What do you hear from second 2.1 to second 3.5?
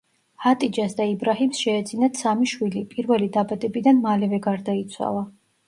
სამი შვილი, პირველი